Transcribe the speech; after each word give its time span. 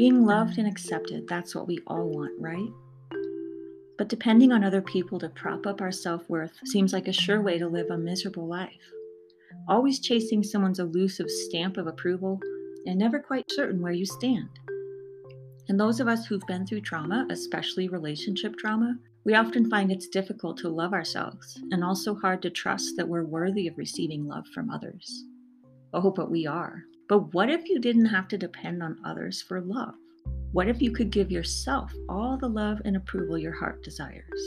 Being 0.00 0.14
mm-hmm. 0.14 0.28
loved 0.28 0.56
and 0.56 0.66
accepted, 0.66 1.28
that's 1.28 1.54
what 1.54 1.66
we 1.66 1.78
all 1.86 2.08
want, 2.08 2.32
right? 2.40 2.72
But 3.98 4.08
depending 4.08 4.50
on 4.50 4.64
other 4.64 4.80
people 4.80 5.18
to 5.18 5.28
prop 5.28 5.66
up 5.66 5.82
our 5.82 5.92
self 5.92 6.26
worth 6.26 6.58
seems 6.64 6.94
like 6.94 7.06
a 7.06 7.12
sure 7.12 7.42
way 7.42 7.58
to 7.58 7.68
live 7.68 7.90
a 7.90 7.98
miserable 7.98 8.48
life. 8.48 8.80
Always 9.68 10.00
chasing 10.00 10.42
someone's 10.42 10.78
elusive 10.78 11.28
stamp 11.28 11.76
of 11.76 11.86
approval 11.86 12.40
and 12.86 12.98
never 12.98 13.18
quite 13.18 13.44
certain 13.50 13.82
where 13.82 13.92
you 13.92 14.06
stand. 14.06 14.48
And 15.68 15.78
those 15.78 16.00
of 16.00 16.08
us 16.08 16.24
who've 16.24 16.46
been 16.46 16.66
through 16.66 16.80
trauma, 16.80 17.26
especially 17.28 17.90
relationship 17.90 18.56
trauma, 18.56 18.96
we 19.24 19.34
often 19.34 19.68
find 19.68 19.92
it's 19.92 20.08
difficult 20.08 20.56
to 20.60 20.70
love 20.70 20.94
ourselves 20.94 21.60
and 21.72 21.84
also 21.84 22.14
hard 22.14 22.40
to 22.40 22.48
trust 22.48 22.94
that 22.96 23.06
we're 23.06 23.26
worthy 23.26 23.68
of 23.68 23.76
receiving 23.76 24.26
love 24.26 24.46
from 24.54 24.70
others. 24.70 25.26
Oh, 25.92 26.10
but 26.10 26.30
we 26.30 26.46
are. 26.46 26.84
But 27.10 27.34
what 27.34 27.50
if 27.50 27.68
you 27.68 27.80
didn't 27.80 28.04
have 28.04 28.28
to 28.28 28.38
depend 28.38 28.84
on 28.84 29.00
others 29.04 29.42
for 29.42 29.60
love? 29.60 29.96
What 30.52 30.68
if 30.68 30.80
you 30.80 30.92
could 30.92 31.10
give 31.10 31.28
yourself 31.28 31.92
all 32.08 32.38
the 32.38 32.48
love 32.48 32.80
and 32.84 32.96
approval 32.96 33.36
your 33.36 33.50
heart 33.52 33.82
desires? 33.82 34.40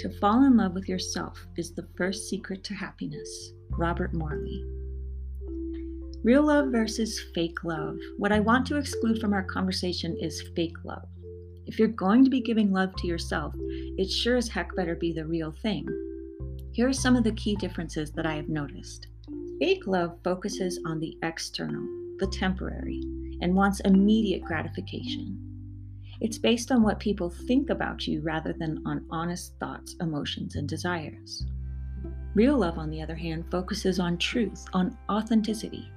To 0.00 0.14
fall 0.20 0.44
in 0.44 0.58
love 0.58 0.74
with 0.74 0.90
yourself 0.90 1.46
is 1.56 1.72
the 1.72 1.88
first 1.96 2.28
secret 2.28 2.62
to 2.64 2.74
happiness. 2.74 3.54
Robert 3.70 4.12
Morley. 4.12 4.62
Real 6.22 6.42
love 6.42 6.66
versus 6.70 7.18
fake 7.34 7.64
love. 7.64 7.96
What 8.18 8.32
I 8.32 8.40
want 8.40 8.66
to 8.66 8.76
exclude 8.76 9.18
from 9.18 9.32
our 9.32 9.42
conversation 9.42 10.14
is 10.20 10.50
fake 10.54 10.76
love. 10.84 11.08
If 11.64 11.78
you're 11.78 11.88
going 11.88 12.24
to 12.24 12.30
be 12.30 12.42
giving 12.42 12.72
love 12.72 12.94
to 12.96 13.06
yourself, 13.06 13.54
it 13.56 14.10
sure 14.10 14.36
as 14.36 14.48
heck 14.48 14.76
better 14.76 14.96
be 14.96 15.14
the 15.14 15.24
real 15.24 15.54
thing. 15.62 15.88
Here 16.72 16.88
are 16.88 16.92
some 16.92 17.16
of 17.16 17.24
the 17.24 17.32
key 17.32 17.56
differences 17.56 18.12
that 18.12 18.26
I 18.26 18.34
have 18.34 18.50
noticed. 18.50 19.06
Fake 19.58 19.86
love 19.86 20.18
focuses 20.24 20.80
on 20.84 20.98
the 20.98 21.16
external, 21.22 21.82
the 22.18 22.26
temporary, 22.26 23.00
and 23.40 23.54
wants 23.54 23.80
immediate 23.80 24.42
gratification. 24.42 25.38
It's 26.20 26.38
based 26.38 26.70
on 26.70 26.82
what 26.82 27.00
people 27.00 27.30
think 27.30 27.70
about 27.70 28.06
you 28.06 28.20
rather 28.22 28.52
than 28.52 28.82
on 28.86 29.04
honest 29.10 29.58
thoughts, 29.58 29.96
emotions, 30.00 30.56
and 30.56 30.68
desires. 30.68 31.46
Real 32.34 32.58
love, 32.58 32.78
on 32.78 32.90
the 32.90 33.02
other 33.02 33.14
hand, 33.14 33.44
focuses 33.50 33.98
on 33.98 34.18
truth, 34.18 34.64
on 34.72 34.96
authenticity. 35.10 35.90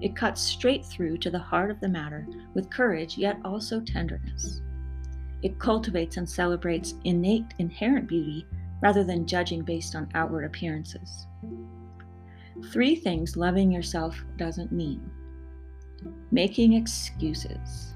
It 0.00 0.14
cuts 0.14 0.40
straight 0.40 0.84
through 0.84 1.18
to 1.18 1.30
the 1.30 1.38
heart 1.38 1.70
of 1.70 1.80
the 1.80 1.88
matter 1.88 2.26
with 2.54 2.70
courage, 2.70 3.18
yet 3.18 3.38
also 3.44 3.80
tenderness. 3.80 4.60
It 5.42 5.58
cultivates 5.58 6.16
and 6.16 6.28
celebrates 6.28 6.94
innate, 7.04 7.54
inherent 7.58 8.08
beauty 8.08 8.46
rather 8.82 9.04
than 9.04 9.26
judging 9.26 9.62
based 9.62 9.94
on 9.94 10.10
outward 10.14 10.44
appearances. 10.44 11.26
Three 12.66 12.96
things 12.96 13.36
loving 13.36 13.70
yourself 13.70 14.22
doesn't 14.36 14.72
mean 14.72 15.10
making 16.30 16.74
excuses. 16.74 17.94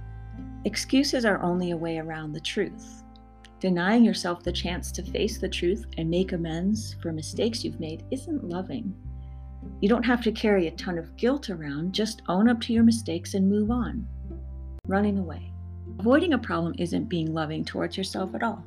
Excuses 0.65 1.25
are 1.25 1.43
only 1.43 1.73
a 1.73 1.77
way 1.77 1.99
around 1.99 2.33
the 2.33 2.41
truth. 2.41 3.03
Denying 3.61 4.05
yourself 4.05 4.43
the 4.43 4.53
chance 4.53 4.91
to 4.93 5.03
face 5.03 5.39
the 5.39 5.49
truth 5.49 5.85
and 5.99 6.11
make 6.11 6.33
amends 6.33 6.97
for 7.01 7.13
mistakes 7.13 7.63
you've 7.63 7.79
made 7.79 8.05
isn't 8.11 8.49
loving. 8.49 8.95
You 9.81 9.89
don't 9.89 10.07
have 10.07 10.23
to 10.23 10.33
carry 10.33 10.67
a 10.67 10.73
ton 10.73 10.99
of 10.99 11.17
guilt 11.17 11.51
around, 11.51 11.93
just 11.93 12.23
own 12.29 12.49
up 12.49 12.61
to 12.63 12.73
your 12.73 12.83
mistakes 12.83 13.35
and 13.35 13.49
move 13.49 13.71
on. 13.71 14.07
Running 14.89 15.19
away. 15.19 15.53
Avoiding 15.99 16.33
a 16.33 16.39
problem 16.39 16.75
isn't 16.79 17.09
being 17.09 17.33
loving 17.33 17.65
towards 17.65 17.97
yourself 17.97 18.35
at 18.35 18.43
all. 18.43 18.65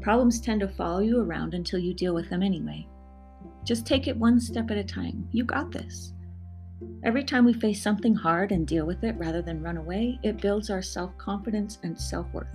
Problems 0.00 0.40
tend 0.40 0.60
to 0.60 0.68
follow 0.68 1.00
you 1.00 1.20
around 1.20 1.54
until 1.54 1.78
you 1.78 1.94
deal 1.94 2.14
with 2.14 2.28
them 2.28 2.42
anyway. 2.42 2.86
Just 3.68 3.84
take 3.84 4.08
it 4.08 4.16
one 4.16 4.40
step 4.40 4.70
at 4.70 4.78
a 4.78 4.82
time. 4.82 5.28
You 5.30 5.44
got 5.44 5.70
this. 5.70 6.14
Every 7.04 7.22
time 7.22 7.44
we 7.44 7.52
face 7.52 7.82
something 7.82 8.14
hard 8.14 8.50
and 8.50 8.66
deal 8.66 8.86
with 8.86 9.04
it 9.04 9.14
rather 9.18 9.42
than 9.42 9.62
run 9.62 9.76
away, 9.76 10.18
it 10.22 10.40
builds 10.40 10.70
our 10.70 10.80
self 10.80 11.14
confidence 11.18 11.78
and 11.82 12.00
self 12.00 12.26
worth. 12.32 12.48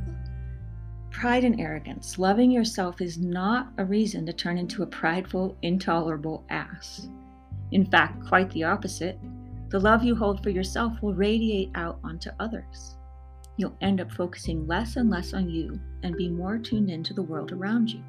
Pride 1.12 1.44
and 1.44 1.62
arrogance. 1.62 2.18
Loving 2.18 2.50
yourself 2.50 3.00
is 3.00 3.20
not 3.20 3.72
a 3.78 3.86
reason 3.86 4.26
to 4.26 4.34
turn 4.34 4.58
into 4.58 4.82
a 4.82 4.88
prideful, 4.88 5.56
intolerable 5.62 6.44
ass. 6.50 7.08
In 7.72 7.86
fact, 7.86 8.26
quite 8.26 8.50
the 8.50 8.64
opposite. 8.64 9.20
The 9.70 9.80
love 9.80 10.04
you 10.04 10.16
hold 10.16 10.42
for 10.42 10.50
yourself 10.50 10.94
will 11.04 11.14
radiate 11.14 11.70
out 11.76 12.00
onto 12.04 12.32
others. 12.40 12.96
You'll 13.58 13.78
end 13.82 14.02
up 14.02 14.12
focusing 14.12 14.66
less 14.66 14.96
and 14.96 15.12
less 15.12 15.36
on 15.36 15.48
you 15.48 15.80
and 16.02 16.18
be 16.18 16.28
more 16.28 16.58
tuned 16.58 16.90
into 16.90 17.14
the 17.14 17.22
world 17.22 17.52
around 17.52 17.92
you. 17.92 18.04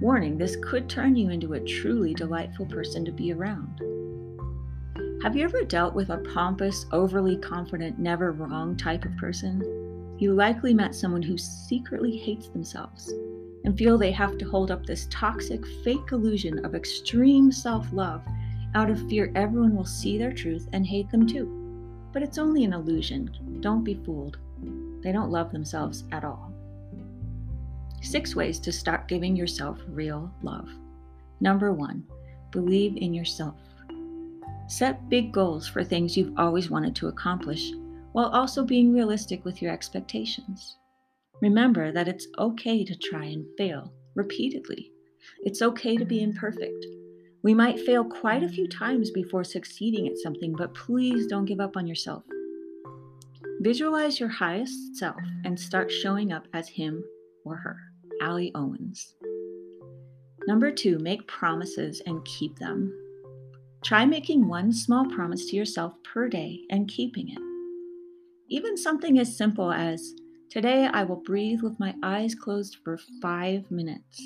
Warning 0.00 0.38
this 0.38 0.56
could 0.62 0.88
turn 0.88 1.16
you 1.16 1.30
into 1.30 1.54
a 1.54 1.60
truly 1.60 2.14
delightful 2.14 2.66
person 2.66 3.04
to 3.04 3.10
be 3.10 3.32
around. 3.32 3.80
Have 5.22 5.34
you 5.34 5.44
ever 5.44 5.64
dealt 5.64 5.94
with 5.94 6.10
a 6.10 6.18
pompous, 6.32 6.86
overly 6.92 7.36
confident, 7.36 7.98
never 7.98 8.30
wrong 8.30 8.76
type 8.76 9.04
of 9.04 9.16
person? 9.16 9.60
You 10.18 10.34
likely 10.34 10.72
met 10.72 10.94
someone 10.94 11.22
who 11.22 11.36
secretly 11.36 12.16
hates 12.16 12.48
themselves 12.48 13.12
and 13.64 13.76
feel 13.76 13.98
they 13.98 14.12
have 14.12 14.38
to 14.38 14.48
hold 14.48 14.70
up 14.70 14.86
this 14.86 15.08
toxic, 15.10 15.66
fake 15.82 16.12
illusion 16.12 16.64
of 16.64 16.76
extreme 16.76 17.50
self 17.50 17.92
love 17.92 18.22
out 18.74 18.90
of 18.90 19.08
fear 19.08 19.32
everyone 19.34 19.74
will 19.74 19.84
see 19.84 20.16
their 20.16 20.32
truth 20.32 20.68
and 20.72 20.86
hate 20.86 21.10
them 21.10 21.26
too. 21.26 21.46
But 22.12 22.22
it's 22.22 22.38
only 22.38 22.64
an 22.64 22.72
illusion. 22.72 23.58
Don't 23.60 23.82
be 23.82 23.94
fooled. 23.94 24.38
They 25.02 25.10
don't 25.10 25.30
love 25.30 25.50
themselves 25.50 26.04
at 26.12 26.24
all. 26.24 26.47
Six 28.00 28.36
ways 28.36 28.58
to 28.60 28.72
start 28.72 29.08
giving 29.08 29.34
yourself 29.36 29.78
real 29.88 30.30
love. 30.42 30.68
Number 31.40 31.72
one, 31.72 32.04
believe 32.50 32.96
in 32.96 33.12
yourself. 33.12 33.56
Set 34.68 35.08
big 35.08 35.32
goals 35.32 35.66
for 35.66 35.82
things 35.82 36.16
you've 36.16 36.38
always 36.38 36.70
wanted 36.70 36.94
to 36.96 37.08
accomplish, 37.08 37.72
while 38.12 38.28
also 38.28 38.64
being 38.64 38.92
realistic 38.92 39.44
with 39.44 39.60
your 39.62 39.72
expectations. 39.72 40.76
Remember 41.40 41.92
that 41.92 42.08
it's 42.08 42.26
okay 42.38 42.84
to 42.84 42.96
try 42.96 43.24
and 43.24 43.46
fail 43.56 43.92
repeatedly. 44.14 44.92
It's 45.40 45.62
okay 45.62 45.96
to 45.96 46.04
be 46.04 46.22
imperfect. 46.22 46.86
We 47.42 47.54
might 47.54 47.80
fail 47.80 48.04
quite 48.04 48.42
a 48.42 48.48
few 48.48 48.68
times 48.68 49.10
before 49.10 49.44
succeeding 49.44 50.08
at 50.08 50.18
something, 50.18 50.54
but 50.56 50.74
please 50.74 51.26
don't 51.26 51.44
give 51.44 51.60
up 51.60 51.76
on 51.76 51.86
yourself. 51.86 52.24
Visualize 53.60 54.20
your 54.20 54.28
highest 54.28 54.96
self 54.96 55.20
and 55.44 55.58
start 55.58 55.90
showing 55.90 56.32
up 56.32 56.46
as 56.52 56.68
him 56.68 57.02
her. 57.56 57.78
Allie 58.20 58.52
Owens. 58.54 59.14
Number 60.46 60.70
two, 60.70 60.98
make 60.98 61.26
promises 61.28 62.02
and 62.06 62.24
keep 62.24 62.58
them. 62.58 62.92
Try 63.84 64.04
making 64.04 64.48
one 64.48 64.72
small 64.72 65.06
promise 65.06 65.46
to 65.46 65.56
yourself 65.56 65.92
per 66.02 66.28
day 66.28 66.60
and 66.70 66.88
keeping 66.88 67.28
it. 67.28 67.38
Even 68.48 68.76
something 68.76 69.18
as 69.18 69.36
simple 69.36 69.70
as, 69.70 70.14
Today 70.50 70.88
I 70.90 71.02
will 71.02 71.22
breathe 71.26 71.60
with 71.60 71.78
my 71.78 71.94
eyes 72.02 72.34
closed 72.34 72.78
for 72.82 72.98
five 73.20 73.70
minutes, 73.70 74.22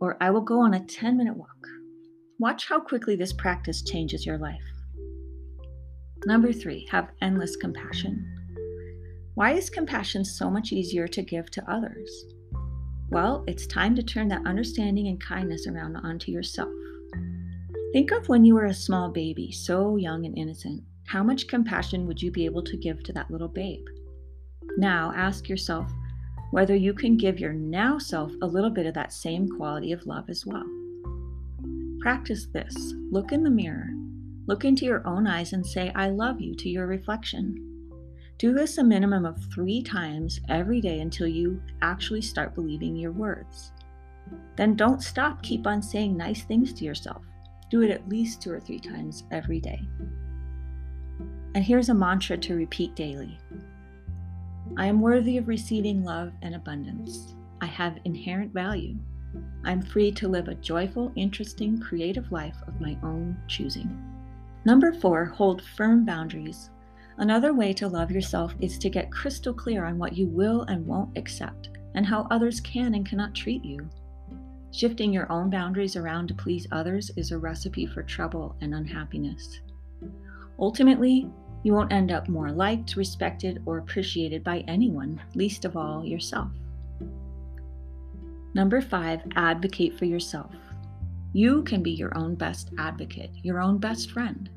or 0.00 0.16
I 0.18 0.30
will 0.30 0.40
go 0.40 0.58
on 0.58 0.72
a 0.72 0.84
10 0.86 1.18
minute 1.18 1.36
walk. 1.36 1.66
Watch 2.38 2.66
how 2.66 2.80
quickly 2.80 3.16
this 3.16 3.34
practice 3.34 3.82
changes 3.82 4.24
your 4.24 4.38
life. 4.38 4.62
Number 6.24 6.54
three, 6.54 6.88
have 6.90 7.10
endless 7.20 7.54
compassion. 7.56 8.26
Why 9.34 9.52
is 9.52 9.68
compassion 9.68 10.24
so 10.24 10.50
much 10.50 10.72
easier 10.72 11.06
to 11.08 11.22
give 11.22 11.50
to 11.50 11.70
others? 11.70 12.10
Well, 13.12 13.44
it's 13.46 13.66
time 13.66 13.94
to 13.96 14.02
turn 14.02 14.28
that 14.28 14.46
understanding 14.46 15.08
and 15.08 15.20
kindness 15.20 15.66
around 15.66 15.96
onto 15.96 16.32
yourself. 16.32 16.72
Think 17.92 18.10
of 18.10 18.26
when 18.30 18.42
you 18.42 18.54
were 18.54 18.64
a 18.64 18.72
small 18.74 19.10
baby, 19.10 19.52
so 19.52 19.96
young 19.96 20.24
and 20.24 20.36
innocent. 20.38 20.82
How 21.08 21.22
much 21.22 21.46
compassion 21.46 22.06
would 22.06 22.22
you 22.22 22.30
be 22.30 22.46
able 22.46 22.62
to 22.62 22.76
give 22.78 23.02
to 23.02 23.12
that 23.12 23.30
little 23.30 23.48
babe? 23.48 23.84
Now 24.78 25.12
ask 25.14 25.46
yourself 25.46 25.92
whether 26.52 26.74
you 26.74 26.94
can 26.94 27.18
give 27.18 27.38
your 27.38 27.52
now 27.52 27.98
self 27.98 28.32
a 28.40 28.46
little 28.46 28.70
bit 28.70 28.86
of 28.86 28.94
that 28.94 29.12
same 29.12 29.46
quality 29.46 29.92
of 29.92 30.06
love 30.06 30.30
as 30.30 30.46
well. 30.46 30.64
Practice 32.00 32.46
this. 32.46 32.94
Look 33.10 33.30
in 33.30 33.42
the 33.42 33.50
mirror. 33.50 33.90
Look 34.46 34.64
into 34.64 34.86
your 34.86 35.06
own 35.06 35.26
eyes 35.26 35.52
and 35.52 35.66
say, 35.66 35.92
I 35.94 36.08
love 36.08 36.40
you 36.40 36.54
to 36.54 36.68
your 36.70 36.86
reflection. 36.86 37.71
Do 38.42 38.52
this 38.52 38.78
a 38.78 38.82
minimum 38.82 39.24
of 39.24 39.38
three 39.54 39.84
times 39.84 40.40
every 40.48 40.80
day 40.80 40.98
until 40.98 41.28
you 41.28 41.62
actually 41.80 42.22
start 42.22 42.56
believing 42.56 42.96
your 42.96 43.12
words. 43.12 43.70
Then 44.56 44.74
don't 44.74 45.00
stop. 45.00 45.44
Keep 45.44 45.64
on 45.68 45.80
saying 45.80 46.16
nice 46.16 46.42
things 46.42 46.72
to 46.72 46.84
yourself. 46.84 47.22
Do 47.70 47.82
it 47.82 47.92
at 47.92 48.08
least 48.08 48.42
two 48.42 48.50
or 48.50 48.58
three 48.58 48.80
times 48.80 49.22
every 49.30 49.60
day. 49.60 49.80
And 51.54 51.62
here's 51.62 51.88
a 51.88 51.94
mantra 51.94 52.36
to 52.36 52.56
repeat 52.56 52.96
daily 52.96 53.38
I 54.76 54.86
am 54.86 55.00
worthy 55.00 55.38
of 55.38 55.46
receiving 55.46 56.02
love 56.02 56.32
and 56.42 56.56
abundance. 56.56 57.36
I 57.60 57.66
have 57.66 58.00
inherent 58.06 58.52
value. 58.52 58.96
I'm 59.64 59.82
free 59.82 60.10
to 60.10 60.26
live 60.26 60.48
a 60.48 60.56
joyful, 60.56 61.12
interesting, 61.14 61.78
creative 61.78 62.32
life 62.32 62.56
of 62.66 62.80
my 62.80 62.98
own 63.04 63.36
choosing. 63.46 63.96
Number 64.64 64.92
four, 64.92 65.26
hold 65.26 65.62
firm 65.62 66.04
boundaries 66.04 66.70
Another 67.18 67.52
way 67.52 67.72
to 67.74 67.88
love 67.88 68.10
yourself 68.10 68.54
is 68.60 68.78
to 68.78 68.90
get 68.90 69.12
crystal 69.12 69.52
clear 69.52 69.84
on 69.84 69.98
what 69.98 70.16
you 70.16 70.26
will 70.26 70.62
and 70.62 70.86
won't 70.86 71.16
accept 71.16 71.70
and 71.94 72.06
how 72.06 72.26
others 72.30 72.60
can 72.60 72.94
and 72.94 73.06
cannot 73.06 73.34
treat 73.34 73.64
you. 73.64 73.88
Shifting 74.72 75.12
your 75.12 75.30
own 75.30 75.50
boundaries 75.50 75.96
around 75.96 76.28
to 76.28 76.34
please 76.34 76.66
others 76.72 77.10
is 77.16 77.30
a 77.30 77.38
recipe 77.38 77.84
for 77.84 78.02
trouble 78.02 78.56
and 78.62 78.74
unhappiness. 78.74 79.60
Ultimately, 80.58 81.30
You 81.64 81.74
won't 81.74 81.92
end 81.92 82.10
up 82.10 82.28
more 82.28 82.50
liked, 82.50 82.96
respected, 82.96 83.62
or 83.66 83.78
appreciated 83.78 84.42
by 84.42 84.64
anyone, 84.66 85.20
least 85.34 85.64
of 85.64 85.76
all 85.76 86.04
yourself. 86.04 86.50
Number 88.54 88.80
five, 88.80 89.20
advocate 89.36 89.96
for 89.96 90.04
yourself. 90.04 90.52
You 91.32 91.62
can 91.62 91.82
be 91.82 91.92
your 91.92 92.16
own 92.18 92.34
best 92.34 92.70
advocate, 92.78 93.30
your 93.42 93.60
own 93.62 93.78
best 93.78 94.10
friend. 94.10 94.50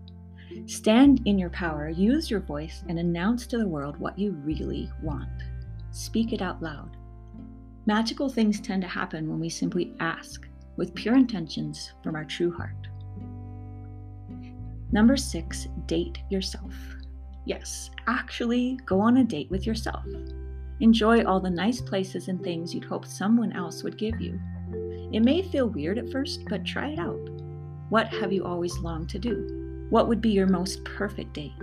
Stand 0.65 1.21
in 1.25 1.37
your 1.37 1.49
power, 1.49 1.89
use 1.89 2.29
your 2.29 2.39
voice, 2.39 2.83
and 2.87 2.99
announce 2.99 3.45
to 3.47 3.57
the 3.57 3.67
world 3.67 3.97
what 3.97 4.17
you 4.17 4.31
really 4.43 4.89
want. 5.01 5.29
Speak 5.91 6.33
it 6.33 6.41
out 6.41 6.61
loud. 6.61 6.97
Magical 7.85 8.29
things 8.29 8.59
tend 8.59 8.81
to 8.81 8.87
happen 8.87 9.29
when 9.29 9.39
we 9.39 9.49
simply 9.49 9.93
ask 9.99 10.47
with 10.75 10.95
pure 10.95 11.15
intentions 11.15 11.93
from 12.03 12.15
our 12.15 12.25
true 12.25 12.51
heart. 12.51 12.87
Number 14.91 15.17
six, 15.17 15.67
date 15.85 16.19
yourself. 16.29 16.73
Yes, 17.45 17.91
actually 18.07 18.79
go 18.85 18.99
on 18.99 19.17
a 19.17 19.23
date 19.23 19.49
with 19.51 19.67
yourself. 19.67 20.05
Enjoy 20.79 21.23
all 21.23 21.39
the 21.39 21.49
nice 21.49 21.79
places 21.79 22.27
and 22.27 22.41
things 22.41 22.73
you'd 22.73 22.83
hope 22.83 23.05
someone 23.05 23.53
else 23.53 23.83
would 23.83 23.97
give 23.97 24.19
you. 24.19 24.39
It 25.13 25.21
may 25.21 25.41
feel 25.41 25.69
weird 25.69 25.97
at 25.97 26.11
first, 26.11 26.45
but 26.49 26.65
try 26.65 26.89
it 26.89 26.99
out. 26.99 27.29
What 27.89 28.07
have 28.07 28.33
you 28.33 28.43
always 28.43 28.77
longed 28.79 29.09
to 29.09 29.19
do? 29.19 29.64
What 29.89 30.07
would 30.07 30.21
be 30.21 30.31
your 30.31 30.47
most 30.47 30.83
perfect 30.83 31.33
date? 31.33 31.53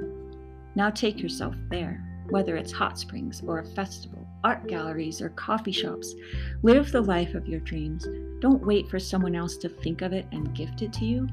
Now 0.74 0.90
take 0.90 1.20
yourself 1.20 1.54
there, 1.70 2.02
whether 2.30 2.56
it's 2.56 2.72
hot 2.72 2.98
springs 2.98 3.42
or 3.46 3.58
a 3.58 3.66
festival, 3.66 4.26
art 4.44 4.68
galleries 4.68 5.20
or 5.20 5.30
coffee 5.30 5.72
shops. 5.72 6.14
Live 6.62 6.92
the 6.92 7.00
life 7.00 7.34
of 7.34 7.48
your 7.48 7.60
dreams. 7.60 8.06
Don't 8.40 8.64
wait 8.64 8.88
for 8.88 8.98
someone 8.98 9.34
else 9.34 9.56
to 9.58 9.68
think 9.68 10.02
of 10.02 10.12
it 10.12 10.26
and 10.30 10.54
gift 10.54 10.82
it 10.82 10.92
to 10.94 11.04
you. 11.04 11.28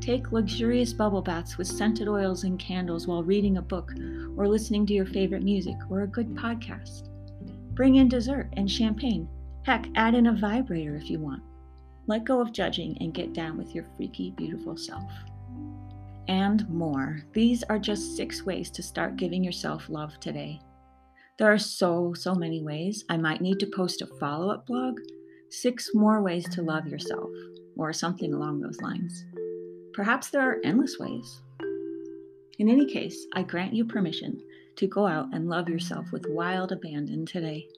Take 0.00 0.32
luxurious 0.32 0.92
bubble 0.92 1.22
baths 1.22 1.56
with 1.56 1.68
scented 1.68 2.08
oils 2.08 2.42
and 2.42 2.58
candles 2.58 3.06
while 3.06 3.22
reading 3.22 3.58
a 3.58 3.62
book 3.62 3.92
or 4.36 4.48
listening 4.48 4.84
to 4.86 4.92
your 4.92 5.06
favorite 5.06 5.44
music 5.44 5.76
or 5.88 6.00
a 6.00 6.08
good 6.08 6.34
podcast. 6.34 7.08
Bring 7.74 7.94
in 7.94 8.08
dessert 8.08 8.48
and 8.56 8.68
champagne. 8.68 9.28
Heck, 9.62 9.86
add 9.94 10.16
in 10.16 10.26
a 10.26 10.32
vibrator 10.32 10.96
if 10.96 11.08
you 11.08 11.20
want. 11.20 11.42
Let 12.08 12.24
go 12.24 12.40
of 12.40 12.52
judging 12.52 12.98
and 13.00 13.14
get 13.14 13.32
down 13.32 13.56
with 13.56 13.74
your 13.74 13.86
freaky, 13.96 14.32
beautiful 14.32 14.76
self. 14.76 15.04
And 16.32 16.66
more. 16.70 17.20
These 17.34 17.62
are 17.64 17.78
just 17.78 18.16
six 18.16 18.42
ways 18.42 18.70
to 18.70 18.82
start 18.82 19.18
giving 19.18 19.44
yourself 19.44 19.90
love 19.90 20.18
today. 20.18 20.62
There 21.38 21.52
are 21.52 21.58
so, 21.58 22.14
so 22.14 22.34
many 22.34 22.62
ways. 22.62 23.04
I 23.10 23.18
might 23.18 23.42
need 23.42 23.60
to 23.60 23.66
post 23.66 24.00
a 24.00 24.06
follow 24.18 24.50
up 24.50 24.64
blog. 24.64 24.98
Six 25.50 25.90
more 25.92 26.22
ways 26.22 26.48
to 26.54 26.62
love 26.62 26.86
yourself, 26.86 27.28
or 27.76 27.92
something 27.92 28.32
along 28.32 28.60
those 28.60 28.80
lines. 28.80 29.26
Perhaps 29.92 30.30
there 30.30 30.40
are 30.40 30.60
endless 30.64 30.96
ways. 30.98 31.42
In 32.58 32.70
any 32.70 32.86
case, 32.90 33.26
I 33.34 33.42
grant 33.42 33.74
you 33.74 33.84
permission 33.84 34.40
to 34.76 34.86
go 34.86 35.06
out 35.06 35.26
and 35.34 35.50
love 35.50 35.68
yourself 35.68 36.12
with 36.12 36.24
wild 36.30 36.72
abandon 36.72 37.26
today. 37.26 37.68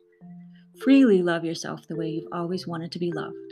Freely 0.81 1.23
love 1.23 1.45
yourself 1.45 1.89
the 1.89 1.97
way 1.97 2.09
you've 2.09 2.33
always 2.33 2.69
wanted 2.69 2.93
to 2.93 3.01
be 3.01 3.11
loved. 3.11 3.44